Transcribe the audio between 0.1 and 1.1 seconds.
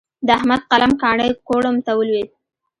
د احمد قلم